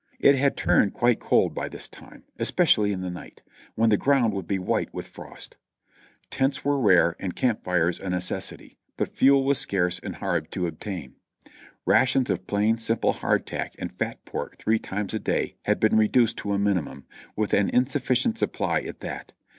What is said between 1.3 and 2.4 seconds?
by this time,